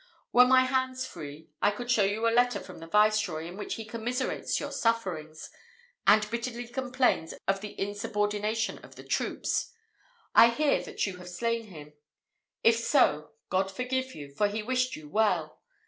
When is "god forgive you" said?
13.51-14.31